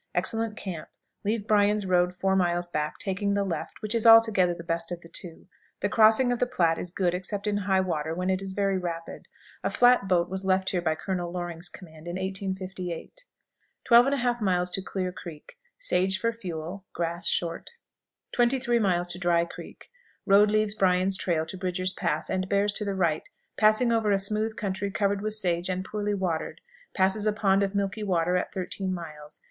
[0.15, 0.89] Excellent camp.
[1.23, 5.01] Leave Bryan's road four miles back, taking the left, which is altogether the best of
[5.01, 5.45] the two.
[5.81, 8.79] The crossing of the Platte is good except in high water, when it is very
[8.79, 9.27] rapid.
[9.63, 13.25] A flat boat was left here by Colonel Loring's command in 1858.
[13.83, 14.83] 12 1/2.
[14.83, 15.59] Clear Creek.
[15.77, 17.69] Sage for fuel; grass short.
[18.31, 18.79] 23.
[19.19, 19.91] Dry Creek.
[20.25, 24.17] Road leaves Bryan's trail to Bridger's Pass, and bears to the right, passing over a
[24.17, 26.59] smooth country covered with sage and poorly watered;
[26.95, 29.39] passes a pond of milky water at thirteen miles.